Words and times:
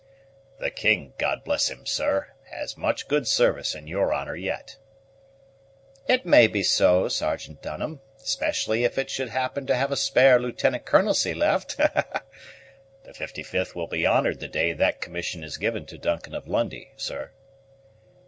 "The 0.57 0.71
king, 0.71 1.13
God 1.19 1.43
bless 1.43 1.69
him! 1.69 1.85
sir, 1.85 2.29
has 2.49 2.75
much 2.75 3.07
good 3.07 3.27
service 3.27 3.75
in 3.75 3.85
your 3.85 4.11
honor 4.11 4.35
yet." 4.35 4.77
"It 6.07 6.25
may 6.25 6.47
be 6.47 6.63
so, 6.63 7.07
Sergeant 7.07 7.61
Dunham, 7.61 8.01
especially 8.19 8.83
if 8.83 8.95
he 8.95 9.05
should 9.05 9.29
happen 9.29 9.67
to 9.67 9.75
have 9.75 9.91
a 9.91 9.95
spare 9.95 10.39
lieutenant 10.39 10.87
colonelcy 10.87 11.35
left." 11.35 11.77
"The 11.77 12.03
55th 13.09 13.75
will 13.75 13.85
be 13.87 14.03
honored 14.03 14.39
the 14.39 14.47
day 14.47 14.73
that 14.73 15.01
commission 15.01 15.43
is 15.43 15.57
given 15.57 15.85
to 15.85 15.99
Duncan 15.99 16.33
of 16.33 16.47
Lundie, 16.47 16.93
sir." 16.97 17.29